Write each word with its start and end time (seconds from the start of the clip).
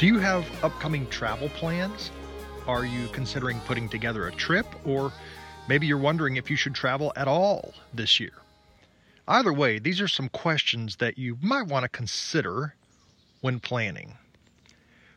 Do 0.00 0.06
you 0.06 0.18
have 0.18 0.46
upcoming 0.64 1.06
travel 1.08 1.50
plans? 1.50 2.10
Are 2.66 2.86
you 2.86 3.08
considering 3.08 3.60
putting 3.66 3.86
together 3.86 4.28
a 4.28 4.32
trip? 4.32 4.64
Or 4.86 5.12
maybe 5.68 5.86
you're 5.86 5.98
wondering 5.98 6.36
if 6.36 6.48
you 6.48 6.56
should 6.56 6.74
travel 6.74 7.12
at 7.16 7.28
all 7.28 7.74
this 7.92 8.18
year? 8.18 8.32
Either 9.28 9.52
way, 9.52 9.78
these 9.78 10.00
are 10.00 10.08
some 10.08 10.30
questions 10.30 10.96
that 10.96 11.18
you 11.18 11.36
might 11.42 11.66
want 11.66 11.82
to 11.82 11.88
consider 11.90 12.74
when 13.42 13.60
planning. 13.60 14.14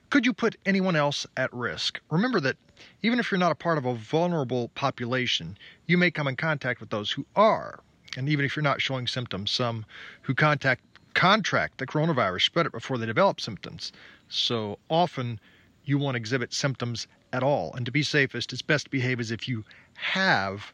Could 0.10 0.26
you 0.26 0.34
put 0.34 0.58
anyone 0.66 0.98
else 0.98 1.26
at 1.38 1.54
risk? 1.54 2.02
Remember 2.12 2.42
that 2.42 2.58
even 3.04 3.20
if 3.20 3.32
you're 3.32 3.38
not 3.38 3.54
a 3.54 3.56
part 3.56 3.78
of 3.78 3.86
a 3.86 3.96
vulnerable 3.96 4.68
population, 4.76 5.58
you 5.88 5.98
may 5.98 6.12
come 6.12 6.28
in 6.28 6.36
contact 6.36 6.82
with 6.82 6.90
those 6.90 7.10
who 7.10 7.26
are. 7.38 7.80
And 8.18 8.28
even 8.28 8.44
if 8.44 8.54
you're 8.54 8.64
not 8.64 8.82
showing 8.82 9.08
symptoms, 9.08 9.50
some 9.50 9.86
who 10.24 10.36
contact 10.36 10.84
contract 11.14 11.78
the 11.78 11.88
coronavirus 11.88 12.44
spread 12.44 12.66
it 12.66 12.72
before 12.72 12.98
they 12.98 13.06
develop 13.06 13.40
symptoms. 13.40 13.92
So 14.30 14.80
often 14.90 15.40
you 15.86 15.98
won't 15.98 16.18
exhibit 16.18 16.54
symptoms 16.54 17.08
at 17.32 17.44
all. 17.44 17.74
And 17.74 17.86
to 17.86 17.92
be 17.92 18.04
safest, 18.04 18.54
it's 18.54 18.62
best 18.62 18.86
to 18.86 18.92
behave 18.92 19.20
as 19.20 19.32
if 19.32 19.48
you 19.48 19.64
have 19.96 20.74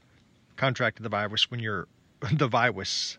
contracted 0.55 1.03
the 1.03 1.09
virus 1.09 1.49
when 1.49 1.59
you're 1.59 1.88
the 2.31 2.47
virus 2.47 3.17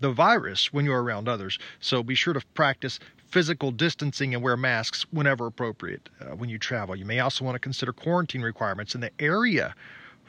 the 0.00 0.10
virus 0.10 0.72
when 0.72 0.86
you're 0.86 1.02
around 1.02 1.28
others. 1.28 1.58
So 1.78 2.02
be 2.02 2.14
sure 2.14 2.32
to 2.32 2.40
practice 2.54 2.98
physical 3.26 3.70
distancing 3.70 4.34
and 4.34 4.42
wear 4.42 4.56
masks 4.56 5.04
whenever 5.12 5.46
appropriate 5.46 6.08
uh, 6.20 6.34
when 6.34 6.48
you 6.48 6.58
travel. 6.58 6.96
You 6.96 7.04
may 7.04 7.20
also 7.20 7.44
want 7.44 7.54
to 7.54 7.60
consider 7.60 7.92
quarantine 7.92 8.42
requirements 8.42 8.94
in 8.94 9.02
the 9.02 9.12
area 9.20 9.74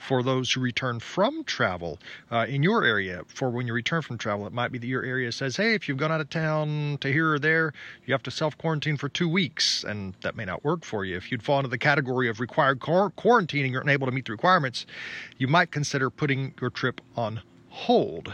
for 0.01 0.23
those 0.23 0.51
who 0.51 0.59
return 0.59 0.99
from 0.99 1.43
travel 1.43 1.99
uh, 2.31 2.45
in 2.49 2.63
your 2.63 2.83
area. 2.83 3.21
For 3.27 3.49
when 3.49 3.67
you 3.67 3.73
return 3.73 4.01
from 4.01 4.17
travel, 4.17 4.47
it 4.47 4.53
might 4.53 4.71
be 4.71 4.79
that 4.79 4.87
your 4.87 5.03
area 5.03 5.31
says, 5.31 5.55
hey, 5.55 5.75
if 5.75 5.87
you've 5.87 5.97
gone 5.97 6.11
out 6.11 6.21
of 6.21 6.29
town 6.29 6.97
to 7.01 7.11
here 7.11 7.33
or 7.33 7.39
there, 7.39 7.71
you 8.05 8.13
have 8.13 8.23
to 8.23 8.31
self 8.31 8.57
quarantine 8.57 8.97
for 8.97 9.09
two 9.09 9.29
weeks, 9.29 9.83
and 9.83 10.15
that 10.21 10.35
may 10.35 10.45
not 10.45 10.63
work 10.63 10.83
for 10.83 11.05
you. 11.05 11.15
If 11.17 11.31
you'd 11.31 11.43
fall 11.43 11.59
into 11.59 11.69
the 11.69 11.77
category 11.77 12.27
of 12.29 12.39
required 12.39 12.79
quarantine 12.79 13.63
and 13.63 13.71
you're 13.71 13.83
unable 13.83 14.07
to 14.07 14.11
meet 14.11 14.25
the 14.25 14.31
requirements, 14.31 14.85
you 15.37 15.47
might 15.47 15.71
consider 15.71 16.09
putting 16.09 16.53
your 16.59 16.71
trip 16.71 16.99
on 17.15 17.41
hold. 17.69 18.33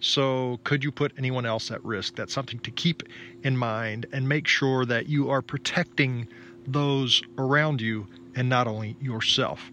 So, 0.00 0.58
could 0.64 0.82
you 0.82 0.90
put 0.90 1.12
anyone 1.16 1.46
else 1.46 1.70
at 1.70 1.84
risk? 1.84 2.16
That's 2.16 2.32
something 2.32 2.58
to 2.60 2.70
keep 2.72 3.04
in 3.44 3.56
mind 3.56 4.06
and 4.12 4.28
make 4.28 4.48
sure 4.48 4.84
that 4.86 5.06
you 5.08 5.30
are 5.30 5.42
protecting 5.42 6.26
those 6.66 7.22
around 7.38 7.80
you 7.80 8.08
and 8.34 8.48
not 8.48 8.66
only 8.66 8.96
yourself. 9.00 9.70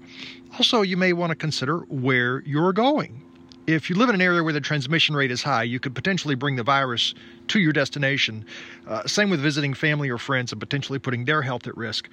Also, 0.53 0.81
you 0.81 0.97
may 0.97 1.13
want 1.13 1.29
to 1.31 1.35
consider 1.35 1.79
where 1.89 2.41
you're 2.41 2.73
going. 2.73 3.21
If 3.67 3.89
you 3.89 3.95
live 3.95 4.09
in 4.09 4.15
an 4.15 4.21
area 4.21 4.43
where 4.43 4.53
the 4.53 4.61
transmission 4.61 5.15
rate 5.15 5.29
is 5.29 5.43
high, 5.43 5.63
you 5.63 5.79
could 5.79 5.93
potentially 5.93 6.33
bring 6.33 6.55
the 6.55 6.63
virus 6.63 7.13
to 7.49 7.59
your 7.59 7.71
destination. 7.71 8.45
Uh, 8.87 9.05
same 9.05 9.29
with 9.29 9.39
visiting 9.41 9.75
family 9.75 10.09
or 10.09 10.17
friends 10.17 10.51
and 10.51 10.59
potentially 10.59 10.97
putting 10.97 11.25
their 11.25 11.43
health 11.43 11.67
at 11.67 11.77
risk. 11.77 12.09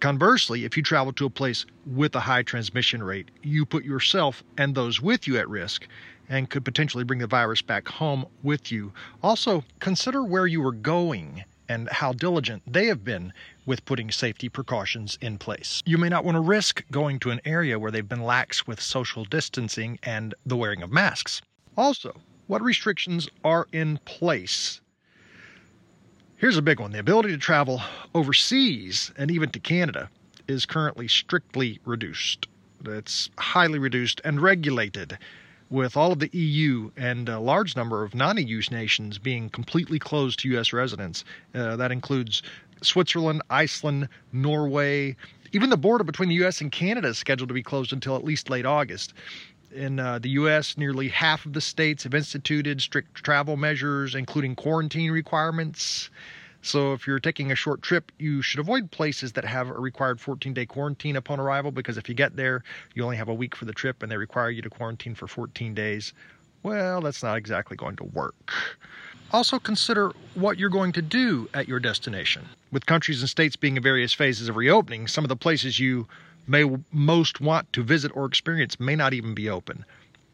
Conversely, 0.00 0.64
if 0.64 0.76
you 0.76 0.82
travel 0.82 1.12
to 1.14 1.24
a 1.26 1.30
place 1.30 1.64
with 1.86 2.14
a 2.14 2.20
high 2.20 2.42
transmission 2.42 3.02
rate, 3.02 3.30
you 3.42 3.64
put 3.64 3.84
yourself 3.84 4.44
and 4.58 4.74
those 4.74 5.00
with 5.00 5.26
you 5.26 5.38
at 5.38 5.48
risk 5.48 5.88
and 6.28 6.50
could 6.50 6.64
potentially 6.64 7.04
bring 7.04 7.20
the 7.20 7.26
virus 7.26 7.62
back 7.62 7.88
home 7.88 8.26
with 8.42 8.70
you. 8.70 8.92
Also, 9.22 9.64
consider 9.80 10.22
where 10.22 10.46
you 10.46 10.64
are 10.64 10.72
going 10.72 11.42
and 11.68 11.88
how 11.90 12.12
diligent 12.12 12.62
they 12.66 12.86
have 12.86 13.04
been 13.04 13.32
with 13.66 13.84
putting 13.84 14.10
safety 14.10 14.48
precautions 14.48 15.18
in 15.20 15.38
place. 15.38 15.82
You 15.84 15.98
may 15.98 16.08
not 16.08 16.24
want 16.24 16.36
to 16.36 16.40
risk 16.40 16.84
going 16.90 17.18
to 17.20 17.30
an 17.30 17.40
area 17.44 17.78
where 17.78 17.90
they've 17.90 18.08
been 18.08 18.22
lax 18.22 18.66
with 18.66 18.80
social 18.80 19.24
distancing 19.24 19.98
and 20.02 20.34
the 20.46 20.56
wearing 20.56 20.82
of 20.82 20.90
masks. 20.90 21.42
Also, 21.76 22.14
what 22.46 22.62
restrictions 22.62 23.28
are 23.44 23.68
in 23.72 23.98
place? 24.04 24.80
Here's 26.36 26.56
a 26.56 26.62
big 26.62 26.80
one 26.80 26.92
the 26.92 26.98
ability 26.98 27.30
to 27.30 27.38
travel 27.38 27.82
overseas 28.14 29.12
and 29.16 29.30
even 29.30 29.50
to 29.50 29.60
Canada 29.60 30.08
is 30.46 30.64
currently 30.64 31.08
strictly 31.08 31.78
reduced. 31.84 32.46
It's 32.84 33.28
highly 33.38 33.78
reduced 33.78 34.20
and 34.24 34.40
regulated 34.40 35.18
with 35.70 35.96
all 35.96 36.12
of 36.12 36.18
the 36.18 36.30
EU 36.32 36.90
and 36.96 37.28
a 37.28 37.38
large 37.38 37.76
number 37.76 38.02
of 38.02 38.14
non 38.14 38.38
EU 38.38 38.62
nations 38.70 39.18
being 39.18 39.50
completely 39.50 39.98
closed 39.98 40.38
to 40.40 40.48
U.S. 40.50 40.72
residents. 40.72 41.24
Uh, 41.54 41.76
that 41.76 41.92
includes 41.92 42.42
Switzerland, 42.82 43.42
Iceland, 43.50 44.08
Norway. 44.32 45.16
Even 45.52 45.70
the 45.70 45.76
border 45.76 46.04
between 46.04 46.28
the 46.28 46.34
U.S. 46.36 46.60
and 46.60 46.70
Canada 46.70 47.08
is 47.08 47.18
scheduled 47.18 47.48
to 47.48 47.54
be 47.54 47.62
closed 47.62 47.92
until 47.92 48.16
at 48.16 48.24
least 48.24 48.50
late 48.50 48.66
August. 48.66 49.14
In 49.74 50.00
uh, 50.00 50.18
the 50.18 50.30
U.S., 50.30 50.78
nearly 50.78 51.08
half 51.08 51.44
of 51.44 51.52
the 51.52 51.60
states 51.60 52.04
have 52.04 52.14
instituted 52.14 52.80
strict 52.80 53.14
travel 53.16 53.56
measures, 53.56 54.14
including 54.14 54.56
quarantine 54.56 55.10
requirements. 55.10 56.08
So 56.62 56.92
if 56.92 57.06
you're 57.06 57.20
taking 57.20 57.52
a 57.52 57.54
short 57.54 57.82
trip, 57.82 58.10
you 58.18 58.42
should 58.42 58.60
avoid 58.60 58.90
places 58.90 59.32
that 59.32 59.44
have 59.44 59.68
a 59.68 59.74
required 59.74 60.20
14 60.20 60.52
day 60.52 60.66
quarantine 60.66 61.16
upon 61.16 61.40
arrival 61.40 61.70
because 61.70 61.96
if 61.96 62.08
you 62.08 62.14
get 62.14 62.36
there, 62.36 62.62
you 62.94 63.04
only 63.04 63.16
have 63.16 63.28
a 63.28 63.34
week 63.34 63.54
for 63.54 63.64
the 63.64 63.72
trip 63.72 64.02
and 64.02 64.10
they 64.10 64.16
require 64.16 64.50
you 64.50 64.62
to 64.62 64.70
quarantine 64.70 65.14
for 65.14 65.26
14 65.26 65.74
days. 65.74 66.12
Well, 66.62 67.00
that's 67.00 67.22
not 67.22 67.36
exactly 67.38 67.76
going 67.76 67.96
to 67.96 68.04
work. 68.04 68.52
Also, 69.30 69.58
consider 69.58 70.12
what 70.34 70.58
you're 70.58 70.70
going 70.70 70.92
to 70.92 71.02
do 71.02 71.48
at 71.52 71.68
your 71.68 71.78
destination. 71.78 72.48
With 72.72 72.86
countries 72.86 73.20
and 73.20 73.28
states 73.28 73.56
being 73.56 73.76
in 73.76 73.82
various 73.82 74.12
phases 74.12 74.48
of 74.48 74.56
reopening, 74.56 75.06
some 75.06 75.24
of 75.24 75.28
the 75.28 75.36
places 75.36 75.78
you 75.78 76.08
may 76.46 76.64
most 76.92 77.40
want 77.40 77.70
to 77.74 77.82
visit 77.82 78.10
or 78.16 78.24
experience 78.24 78.80
may 78.80 78.96
not 78.96 79.12
even 79.12 79.34
be 79.34 79.50
open. 79.50 79.84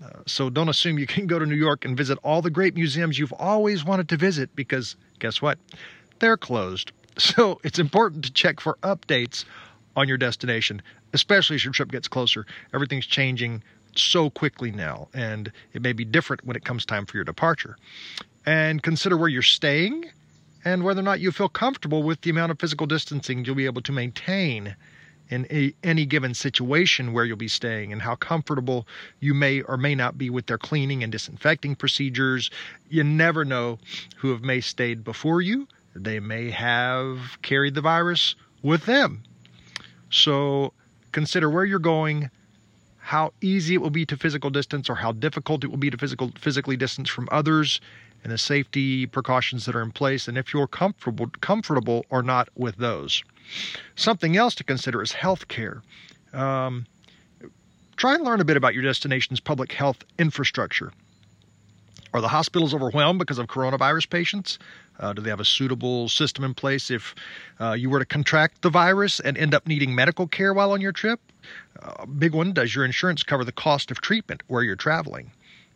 Uh, 0.03 0.11
so 0.27 0.49
don't 0.49 0.69
assume 0.69 0.99
you 0.99 1.07
can 1.07 1.27
go 1.27 1.39
to 1.39 1.47
New 1.47 1.57
York 1.57 1.85
and 1.85 1.97
visit 1.97 2.19
all 2.23 2.41
the 2.41 2.51
great 2.51 2.75
museums 2.75 3.19
you've 3.19 3.33
always 3.35 3.85
wanted 3.85 4.09
to 4.09 4.17
visit 4.17 4.55
because 4.55 4.97
guess 5.19 5.43
what? 5.43 5.59
They're 6.25 6.37
closed. 6.39 6.91
So 7.17 7.61
it's 7.63 7.79
important 7.79 8.25
to 8.25 8.33
check 8.33 8.59
for 8.59 8.77
updates 8.83 9.45
on 9.95 10.09
your 10.09 10.17
destination, 10.17 10.83
especially 11.13 11.55
as 11.55 11.65
your 11.65 11.73
trip 11.73 11.93
gets 11.93 12.09
closer. 12.09 12.45
Everything's 12.75 13.07
changing 13.07 13.63
so 13.95 14.31
quickly 14.31 14.73
now, 14.73 15.07
and 15.15 15.53
it 15.75 15.81
may 15.81 15.93
be 15.93 16.05
different 16.05 16.45
when 16.45 16.57
it 16.57 16.65
comes 16.65 16.85
time 16.85 17.07
for 17.07 17.17
your 17.17 17.23
departure. 17.23 17.77
And 18.45 18.83
consider 18.83 19.17
where 19.17 19.29
you're 19.29 19.43
staying 19.43 20.07
and 20.65 20.83
whether 20.83 20.99
or 20.99 21.05
not 21.05 21.21
you 21.21 21.31
feel 21.31 21.49
comfortable 21.49 22.03
with 22.03 22.23
the 22.23 22.31
amount 22.31 22.51
of 22.51 22.59
physical 22.59 22.89
distancing 22.89 23.45
you'll 23.45 23.55
be 23.55 23.67
able 23.67 23.83
to 23.83 23.93
maintain 23.93 24.75
in 25.29 25.47
a, 25.53 25.73
any 25.85 26.07
given 26.07 26.35
situation 26.35 27.13
where 27.13 27.25
you'll 27.25 27.37
be 27.37 27.47
staying 27.47 27.93
and 27.93 28.03
how 28.03 28.17
comfortable 28.17 28.89
you 29.21 29.35
may 29.35 29.61
or 29.63 29.77
may 29.77 29.95
not 29.95 30.19
be 30.19 30.31
with 30.31 30.47
their 30.47 30.59
cleaning 30.59 31.05
and 31.05 31.13
disinfecting 31.13 31.77
procedures. 31.77 32.51
You 32.91 33.05
never 33.05 33.45
know 33.45 33.79
who 34.17 34.31
have 34.31 34.43
may 34.43 34.61
stayed 34.61 35.05
before 35.05 35.41
you 35.41 35.69
they 35.95 36.21
may 36.21 36.51
have 36.51 37.39
carried 37.43 37.75
the 37.75 37.81
virus 37.81 38.35
with 38.63 38.87
them. 38.87 39.23
So 40.11 40.73
consider 41.13 41.49
where 41.49 41.65
you're 41.65 41.79
going, 41.79 42.31
how 42.99 43.33
easy 43.41 43.75
it 43.75 43.83
will 43.83 43.91
be 43.91 44.07
to 44.07 44.17
physical 44.17 44.51
distance 44.51 44.89
or 44.89 44.95
how 44.95 45.13
difficult 45.13 45.63
it 45.63 45.69
will 45.69 45.77
be 45.77 45.91
to 45.91 45.99
physical 45.99 46.33
physically 46.39 46.77
distance 46.77 47.11
from 47.11 47.29
others 47.31 47.81
and 48.23 48.33
the 48.33 48.39
safety 48.39 49.07
precautions 49.07 49.67
that 49.67 49.77
are 49.77 49.83
in 49.83 49.91
place 49.91 50.27
and 50.27 50.39
if 50.39 50.55
you're 50.55 50.67
comfortable 50.67 51.29
comfortable 51.41 52.07
or 52.09 52.23
not 52.23 52.49
with 52.57 52.77
those. 52.77 53.23
Something 53.95 54.37
else 54.37 54.55
to 54.55 54.65
consider 54.65 55.03
is 55.03 55.13
health 55.13 55.49
care. 55.49 55.83
Um, 56.33 56.87
try 57.97 58.15
and 58.15 58.25
learn 58.25 58.41
a 58.41 58.45
bit 58.45 58.57
about 58.57 58.75
your 58.75 58.83
destination's 58.83 59.41
public 59.41 59.73
health 59.73 60.03
infrastructure. 60.19 60.91
Are 62.15 62.21
the 62.21 62.29
hospitals 62.29 62.73
overwhelmed 62.73 63.19
because 63.19 63.41
of 63.41 63.49
coronavirus 63.49 64.09
patients? 64.09 64.61
Uh, 65.01 65.13
do 65.13 65.21
they 65.21 65.31
have 65.31 65.41
a 65.41 65.45
suitable 65.45 66.09
system 66.09 66.45
in 66.45 66.55
place 66.55 66.89
if 66.89 67.13
uh, 67.61 67.73
you 67.73 67.91
were 67.91 67.99
to 67.99 68.05
contract 68.05 68.63
the 68.63 68.71
virus 68.71 69.19
and 69.19 69.37
end 69.37 69.53
up 69.53 69.67
needing 69.67 69.97
medical 69.97 70.29
care 70.29 70.55
while 70.55 70.71
on 70.71 70.81
your 70.81 70.93
trip? 70.93 71.19
Uh, 71.83 72.07
big 72.07 72.33
one 72.33 72.53
Does 72.53 72.73
your 72.73 72.85
insurance 72.85 73.25
cover 73.25 73.45
the 73.45 73.51
cost 73.51 73.91
of 73.91 74.01
treatment 74.01 74.45
where 74.47 74.63
you're 74.63 74.77
traveling? 74.77 75.33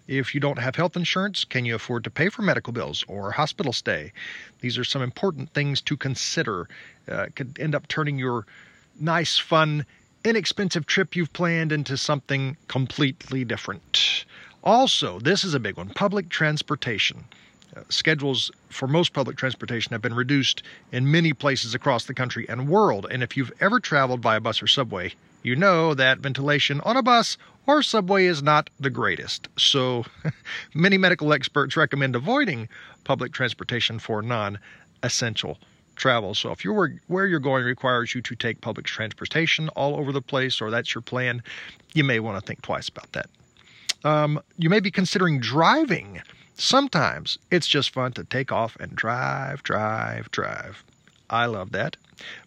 If 0.06 0.32
you 0.32 0.40
don't 0.40 0.60
have 0.60 0.76
health 0.76 0.96
insurance, 0.96 1.44
can 1.44 1.64
you 1.64 1.74
afford 1.74 2.04
to 2.04 2.10
pay 2.10 2.28
for 2.28 2.42
medical 2.42 2.72
bills 2.72 3.04
or 3.08 3.32
hospital 3.32 3.72
stay? 3.72 4.12
These 4.60 4.78
are 4.78 4.84
some 4.84 5.02
important 5.02 5.52
things 5.54 5.80
to 5.82 5.96
consider. 5.96 6.68
Uh, 7.10 7.26
could 7.34 7.58
end 7.58 7.74
up 7.74 7.88
turning 7.88 8.16
your 8.16 8.46
nice, 9.00 9.38
fun, 9.38 9.84
inexpensive 10.24 10.86
trip 10.86 11.16
you've 11.16 11.32
planned 11.32 11.72
into 11.72 11.96
something 11.96 12.56
completely 12.68 13.44
different. 13.44 14.24
Also, 14.68 15.18
this 15.20 15.44
is 15.44 15.54
a 15.54 15.60
big 15.60 15.78
one 15.78 15.88
public 15.88 16.28
transportation. 16.28 17.24
Uh, 17.74 17.80
schedules 17.88 18.50
for 18.68 18.86
most 18.86 19.14
public 19.14 19.38
transportation 19.38 19.92
have 19.92 20.02
been 20.02 20.12
reduced 20.12 20.62
in 20.92 21.10
many 21.10 21.32
places 21.32 21.74
across 21.74 22.04
the 22.04 22.12
country 22.12 22.46
and 22.50 22.68
world. 22.68 23.06
And 23.10 23.22
if 23.22 23.34
you've 23.34 23.50
ever 23.60 23.80
traveled 23.80 24.20
by 24.20 24.36
a 24.36 24.40
bus 24.40 24.62
or 24.62 24.66
subway, 24.66 25.14
you 25.42 25.56
know 25.56 25.94
that 25.94 26.18
ventilation 26.18 26.82
on 26.82 26.98
a 26.98 27.02
bus 27.02 27.38
or 27.66 27.82
subway 27.82 28.26
is 28.26 28.42
not 28.42 28.68
the 28.78 28.90
greatest. 28.90 29.48
So 29.56 30.04
many 30.74 30.98
medical 30.98 31.32
experts 31.32 31.74
recommend 31.74 32.14
avoiding 32.14 32.68
public 33.04 33.32
transportation 33.32 33.98
for 33.98 34.20
non 34.20 34.58
essential 35.02 35.56
travel. 35.96 36.34
So 36.34 36.52
if 36.52 36.62
you're 36.62 37.00
where 37.06 37.26
you're 37.26 37.40
going 37.40 37.64
requires 37.64 38.14
you 38.14 38.20
to 38.20 38.34
take 38.34 38.60
public 38.60 38.84
transportation 38.84 39.70
all 39.70 39.96
over 39.96 40.12
the 40.12 40.20
place, 40.20 40.60
or 40.60 40.70
that's 40.70 40.94
your 40.94 41.00
plan, 41.00 41.42
you 41.94 42.04
may 42.04 42.20
want 42.20 42.38
to 42.38 42.46
think 42.46 42.60
twice 42.60 42.90
about 42.90 43.10
that. 43.12 43.30
Um, 44.04 44.40
you 44.56 44.70
may 44.70 44.80
be 44.80 44.90
considering 44.90 45.40
driving. 45.40 46.20
Sometimes 46.54 47.38
it's 47.50 47.66
just 47.66 47.90
fun 47.90 48.12
to 48.12 48.24
take 48.24 48.50
off 48.52 48.76
and 48.80 48.94
drive, 48.94 49.62
drive, 49.62 50.30
drive. 50.30 50.84
I 51.30 51.46
love 51.46 51.72
that. 51.72 51.96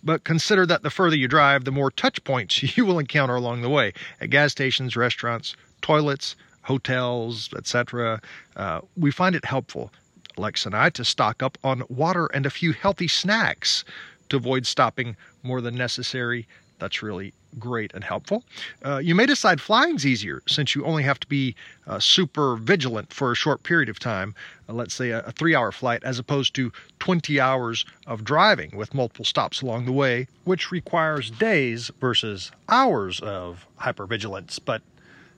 But 0.04 0.24
consider 0.24 0.66
that 0.66 0.84
the 0.84 0.90
further 0.90 1.16
you 1.16 1.28
drive, 1.28 1.64
the 1.64 1.72
more 1.72 1.92
touch 1.92 2.24
points 2.24 2.78
you 2.78 2.86
will 2.86 3.00
encounter 3.00 3.36
along 3.36 3.62
the 3.62 3.70
way 3.70 3.94
at 4.20 4.30
gas 4.30 4.52
stations, 4.52 4.96
restaurants, 4.96 5.56
toilets, 5.82 6.36
hotels, 6.64 7.50
etc. 7.56 8.22
Uh, 8.56 8.82
we 8.98 9.12
find 9.12 9.36
it 9.36 9.46
helpful 9.46 9.92
Lex 10.38 10.66
and 10.66 10.76
I 10.76 10.90
to 10.92 11.04
stock 11.04 11.44
up 11.44 11.58
on 11.64 11.84
water 11.90 12.28
and 12.28 12.46
a 12.46 12.50
few 12.50 12.72
healthy 12.74 13.08
snacks 13.08 13.84
to 14.30 14.38
avoid 14.38 14.66
stopping 14.66 15.16
more 15.44 15.62
than 15.62 15.76
necessary. 15.76 16.48
That's 16.82 17.04
really 17.04 17.32
great 17.60 17.94
and 17.94 18.04
helpful. 18.04 18.44
Uh, 18.84 18.98
you 18.98 19.14
may 19.14 19.28
decide 19.28 19.62
flying's 19.62 20.04
easier 20.04 20.42
since 20.48 20.74
you 20.74 20.84
only 20.84 21.04
have 21.04 21.20
to 21.20 21.28
be 21.28 21.56
uh, 21.86 22.00
super 22.00 22.56
vigilant 22.56 23.14
for 23.14 23.32
a 23.32 23.36
short 23.36 23.62
period 23.62 23.88
of 23.88 24.00
time, 24.00 24.34
uh, 24.68 24.74
let's 24.74 24.96
say 24.96 25.12
a, 25.12 25.20
a 25.20 25.32
three 25.32 25.54
hour 25.54 25.72
flight, 25.72 26.04
as 26.04 26.18
opposed 26.18 26.56
to 26.56 26.72
20 26.98 27.40
hours 27.40 27.86
of 28.08 28.24
driving 28.24 28.76
with 28.76 28.96
multiple 28.96 29.24
stops 29.24 29.62
along 29.62 29.86
the 29.86 29.92
way, 29.92 30.28
which 30.44 30.72
requires 30.72 31.30
days 31.30 31.92
versus 32.00 32.52
hours 32.68 33.20
of 33.20 33.68
hypervigilance. 33.80 34.60
But 34.64 34.82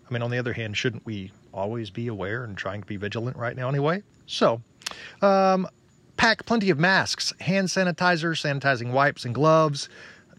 I 0.09 0.13
mean, 0.13 0.23
on 0.23 0.31
the 0.31 0.37
other 0.37 0.53
hand, 0.53 0.77
shouldn't 0.77 1.05
we 1.05 1.33
always 1.53 1.89
be 1.89 2.07
aware 2.07 2.45
and 2.45 2.57
trying 2.57 2.79
to 2.79 2.87
be 2.87 2.95
vigilant 2.95 3.35
right 3.35 3.55
now 3.55 3.67
anyway? 3.67 4.01
So, 4.27 4.61
um, 5.21 5.67
pack 6.15 6.45
plenty 6.45 6.69
of 6.69 6.79
masks, 6.79 7.33
hand 7.41 7.67
sanitizer, 7.67 8.31
sanitizing 8.33 8.93
wipes, 8.93 9.25
and 9.25 9.35
gloves 9.35 9.89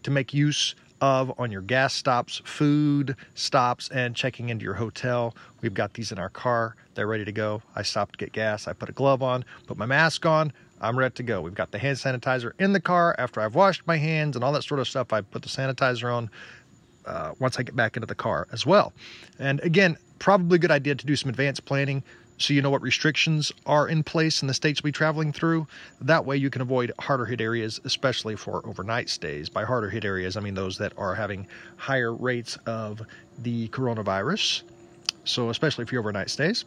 to 0.01 0.09
make 0.09 0.33
use 0.33 0.73
of 1.01 1.31
on 1.39 1.51
your 1.51 1.61
gas 1.61 1.93
stops, 1.93 2.41
food 2.45 3.15
stops, 3.33 3.89
and 3.89 4.15
checking 4.15 4.49
into 4.49 4.63
your 4.63 4.73
hotel. 4.73 5.35
We've 5.61 5.73
got 5.73 5.93
these 5.93 6.11
in 6.11 6.19
our 6.19 6.29
car. 6.29 6.75
They're 6.93 7.07
ready 7.07 7.25
to 7.25 7.31
go. 7.31 7.61
I 7.75 7.81
stopped 7.81 8.13
to 8.13 8.17
get 8.17 8.31
gas. 8.31 8.67
I 8.67 8.73
put 8.73 8.89
a 8.89 8.93
glove 8.93 9.21
on, 9.21 9.45
put 9.67 9.77
my 9.77 9.85
mask 9.85 10.25
on. 10.25 10.53
I'm 10.81 10.97
ready 10.97 11.13
to 11.15 11.23
go. 11.23 11.41
We've 11.41 11.53
got 11.53 11.71
the 11.71 11.79
hand 11.79 11.97
sanitizer 11.97 12.51
in 12.59 12.73
the 12.73 12.81
car. 12.81 13.15
After 13.17 13.41
I've 13.41 13.55
washed 13.55 13.83
my 13.87 13.97
hands 13.97 14.35
and 14.35 14.43
all 14.43 14.51
that 14.53 14.63
sort 14.63 14.79
of 14.79 14.87
stuff, 14.87 15.13
I 15.13 15.21
put 15.21 15.41
the 15.41 15.49
sanitizer 15.49 16.13
on 16.13 16.29
uh, 17.05 17.33
once 17.39 17.57
I 17.57 17.63
get 17.63 17.75
back 17.75 17.95
into 17.97 18.07
the 18.07 18.15
car 18.15 18.47
as 18.51 18.65
well. 18.65 18.93
And 19.39 19.59
again, 19.61 19.97
probably 20.19 20.55
a 20.55 20.59
good 20.59 20.71
idea 20.71 20.95
to 20.95 21.05
do 21.05 21.15
some 21.15 21.29
advanced 21.29 21.65
planning 21.65 22.03
so 22.37 22.53
you 22.53 22.61
know 22.61 22.69
what 22.69 22.81
restrictions 22.81 23.51
are 23.65 23.87
in 23.87 24.03
place 24.03 24.41
in 24.41 24.47
the 24.47 24.53
states 24.53 24.83
we'll 24.83 24.89
be 24.89 24.93
traveling 24.93 25.31
through. 25.31 25.67
That 26.01 26.25
way 26.25 26.35
you 26.35 26.49
can 26.49 26.61
avoid 26.61 26.91
harder 26.99 27.25
hit 27.25 27.39
areas, 27.39 27.79
especially 27.85 28.35
for 28.35 28.65
overnight 28.67 29.09
stays. 29.09 29.47
By 29.47 29.63
harder 29.63 29.89
hit 29.89 30.03
areas, 30.03 30.35
I 30.35 30.41
mean 30.41 30.53
those 30.53 30.77
that 30.79 30.93
are 30.97 31.15
having 31.15 31.47
higher 31.77 32.13
rates 32.13 32.57
of 32.65 33.01
the 33.39 33.69
coronavirus. 33.69 34.63
So, 35.23 35.49
especially 35.49 35.85
for 35.85 35.97
overnight 35.97 36.29
stays. 36.29 36.65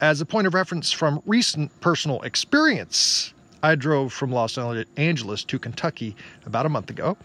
As 0.00 0.20
a 0.20 0.26
point 0.26 0.46
of 0.46 0.54
reference 0.54 0.92
from 0.92 1.22
recent 1.26 1.80
personal 1.80 2.20
experience, 2.22 3.32
I 3.62 3.74
drove 3.74 4.12
from 4.12 4.30
Los 4.30 4.56
Angeles 4.96 5.44
to 5.44 5.58
Kentucky 5.58 6.14
about 6.46 6.66
a 6.66 6.68
month 6.68 6.90
ago. 6.90 7.16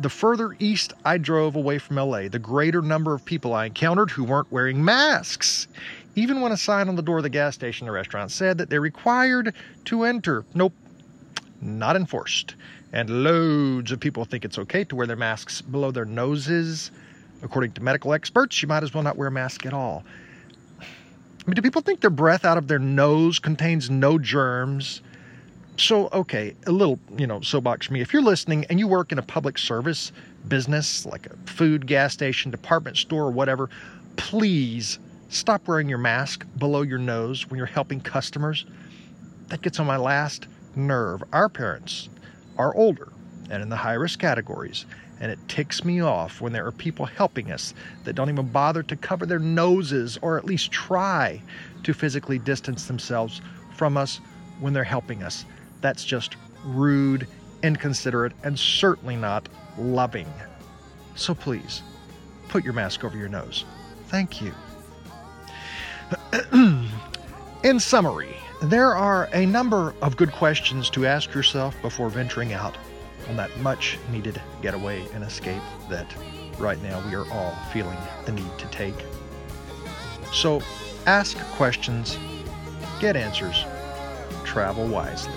The 0.00 0.08
further 0.08 0.56
east 0.58 0.92
I 1.04 1.18
drove 1.18 1.54
away 1.54 1.78
from 1.78 1.96
LA, 1.96 2.28
the 2.28 2.38
greater 2.38 2.80
number 2.80 3.14
of 3.14 3.24
people 3.24 3.52
I 3.52 3.66
encountered 3.66 4.10
who 4.10 4.24
weren't 4.24 4.50
wearing 4.50 4.84
masks 4.84 5.68
even 6.14 6.40
when 6.40 6.52
a 6.52 6.56
sign 6.56 6.88
on 6.88 6.96
the 6.96 7.02
door 7.02 7.18
of 7.18 7.22
the 7.22 7.30
gas 7.30 7.54
station 7.54 7.88
or 7.88 7.92
restaurant 7.92 8.30
said 8.30 8.58
that 8.58 8.68
they're 8.68 8.80
required 8.80 9.54
to 9.86 10.04
enter. 10.04 10.44
Nope, 10.54 10.74
not 11.60 11.96
enforced. 11.96 12.54
And 12.92 13.24
loads 13.24 13.92
of 13.92 14.00
people 14.00 14.24
think 14.24 14.44
it's 14.44 14.58
okay 14.58 14.84
to 14.84 14.96
wear 14.96 15.06
their 15.06 15.16
masks 15.16 15.62
below 15.62 15.90
their 15.90 16.04
noses. 16.04 16.90
According 17.42 17.72
to 17.72 17.82
medical 17.82 18.12
experts, 18.12 18.60
you 18.60 18.68
might 18.68 18.82
as 18.82 18.92
well 18.92 19.02
not 19.02 19.16
wear 19.16 19.28
a 19.28 19.32
mask 19.32 19.64
at 19.64 19.72
all. 19.72 20.04
I 20.80 20.84
mean, 21.46 21.54
do 21.54 21.62
people 21.62 21.82
think 21.82 22.00
their 22.00 22.10
breath 22.10 22.44
out 22.44 22.58
of 22.58 22.68
their 22.68 22.78
nose 22.78 23.38
contains 23.38 23.90
no 23.90 24.18
germs? 24.18 25.00
So, 25.76 26.08
okay, 26.12 26.54
a 26.66 26.72
little, 26.72 26.98
you 27.16 27.26
know, 27.26 27.40
soapbox 27.40 27.90
me. 27.90 28.00
If 28.00 28.12
you're 28.12 28.22
listening 28.22 28.66
and 28.68 28.78
you 28.78 28.86
work 28.86 29.10
in 29.10 29.18
a 29.18 29.22
public 29.22 29.58
service 29.58 30.12
business, 30.46 31.06
like 31.06 31.26
a 31.26 31.36
food, 31.50 31.86
gas 31.86 32.12
station, 32.12 32.50
department 32.50 32.96
store, 32.96 33.24
or 33.24 33.30
whatever, 33.30 33.70
please 34.16 34.98
Stop 35.32 35.66
wearing 35.66 35.88
your 35.88 35.96
mask 35.96 36.46
below 36.58 36.82
your 36.82 36.98
nose 36.98 37.48
when 37.48 37.56
you're 37.56 37.64
helping 37.64 38.02
customers. 38.02 38.66
That 39.48 39.62
gets 39.62 39.80
on 39.80 39.86
my 39.86 39.96
last 39.96 40.46
nerve. 40.76 41.24
Our 41.32 41.48
parents 41.48 42.10
are 42.58 42.76
older 42.76 43.10
and 43.48 43.62
in 43.62 43.70
the 43.70 43.76
high 43.76 43.94
risk 43.94 44.18
categories, 44.18 44.84
and 45.20 45.32
it 45.32 45.38
ticks 45.48 45.86
me 45.86 46.00
off 46.00 46.42
when 46.42 46.52
there 46.52 46.66
are 46.66 46.72
people 46.72 47.06
helping 47.06 47.50
us 47.50 47.72
that 48.04 48.12
don't 48.12 48.28
even 48.28 48.48
bother 48.48 48.82
to 48.82 48.94
cover 48.94 49.24
their 49.24 49.38
noses 49.38 50.18
or 50.20 50.36
at 50.36 50.44
least 50.44 50.70
try 50.70 51.40
to 51.82 51.94
physically 51.94 52.38
distance 52.38 52.84
themselves 52.84 53.40
from 53.74 53.96
us 53.96 54.20
when 54.60 54.74
they're 54.74 54.84
helping 54.84 55.22
us. 55.22 55.46
That's 55.82 56.04
just 56.04 56.36
rude, 56.64 57.26
inconsiderate, 57.62 58.32
and 58.44 58.58
certainly 58.58 59.16
not 59.16 59.48
loving. 59.76 60.32
So 61.14 61.34
please, 61.34 61.82
put 62.48 62.64
your 62.64 62.72
mask 62.72 63.04
over 63.04 63.18
your 63.18 63.28
nose. 63.28 63.66
Thank 64.06 64.40
you. 64.40 64.54
In 67.64 67.78
summary, 67.78 68.34
there 68.62 68.94
are 68.94 69.28
a 69.32 69.44
number 69.44 69.94
of 70.02 70.16
good 70.16 70.32
questions 70.32 70.88
to 70.90 71.06
ask 71.06 71.34
yourself 71.34 71.74
before 71.82 72.08
venturing 72.08 72.52
out 72.52 72.76
on 73.28 73.36
that 73.36 73.56
much 73.58 73.98
needed 74.10 74.40
getaway 74.62 75.04
and 75.14 75.24
escape 75.24 75.62
that 75.88 76.06
right 76.58 76.80
now 76.82 77.02
we 77.08 77.14
are 77.14 77.28
all 77.32 77.56
feeling 77.72 77.98
the 78.24 78.32
need 78.32 78.58
to 78.58 78.66
take. 78.68 78.94
So 80.32 80.60
ask 81.06 81.36
questions, 81.56 82.18
get 83.00 83.16
answers, 83.16 83.64
travel 84.44 84.86
wisely. 84.86 85.32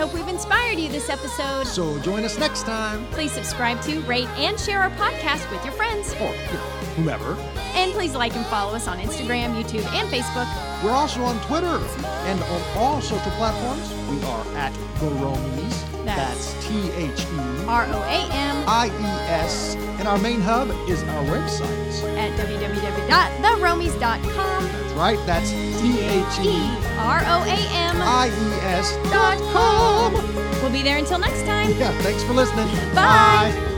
Hope 0.00 0.14
we've 0.14 0.28
inspired 0.28 0.78
you 0.78 0.88
this 0.88 1.10
episode. 1.10 1.66
So 1.66 1.98
join 1.98 2.24
us 2.24 2.38
next 2.38 2.62
time. 2.62 3.04
Please 3.08 3.32
subscribe 3.32 3.82
to, 3.82 4.00
rate, 4.04 4.28
and 4.28 4.58
share 4.58 4.80
our 4.80 4.88
podcast 4.92 5.50
with 5.50 5.62
your 5.62 5.74
friends. 5.74 6.14
Or, 6.14 6.32
you 6.32 6.54
know, 6.54 6.70
whomever. 6.96 7.34
And 7.74 7.92
please 7.92 8.14
like 8.14 8.34
and 8.34 8.46
follow 8.46 8.74
us 8.74 8.88
on 8.88 8.96
Instagram, 8.96 9.54
YouTube, 9.62 9.84
and 9.92 10.08
Facebook. 10.08 10.48
We're 10.82 10.92
also 10.92 11.22
on 11.22 11.38
Twitter 11.42 11.78
and 12.24 12.42
on 12.42 12.62
all 12.78 13.02
social 13.02 13.30
platforms. 13.32 13.92
We 14.08 14.22
are 14.24 14.46
at 14.56 14.72
The 15.00 15.10
ROAMies. 15.20 15.84
That's 16.06 16.54
T 16.66 16.90
H 16.92 17.20
E 17.20 17.24
R 17.68 17.84
O 17.84 18.00
A 18.00 18.26
M 18.32 18.64
I 18.66 18.86
E 18.86 19.04
S. 19.30 19.74
And 19.98 20.08
our 20.08 20.16
main 20.16 20.40
hub 20.40 20.70
is 20.88 21.02
our 21.02 21.24
website. 21.24 22.16
at 22.16 22.32
www.theroamies.com. 22.40 24.59
Right, 25.00 25.18
that's 25.24 25.50
T 25.50 25.98
H 26.00 26.40
E 26.40 26.58
E 26.58 26.78
R 26.98 27.20
O 27.24 27.42
A 27.44 27.58
M 27.72 27.96
I 28.02 28.26
E 28.28 28.52
S 28.66 28.94
dot 29.10 29.38
com. 29.50 30.12
We'll 30.60 30.70
be 30.70 30.82
there 30.82 30.98
until 30.98 31.18
next 31.18 31.46
time. 31.46 31.70
Yeah, 31.78 31.90
thanks 32.02 32.22
for 32.22 32.34
listening. 32.34 32.66
Bye. 32.94 33.69